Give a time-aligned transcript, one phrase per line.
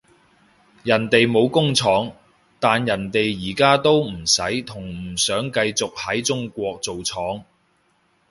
[0.81, 2.11] 人哋冇工廠，
[2.59, 7.43] 但人哋而家都唔使同唔想繼續喺中國做廠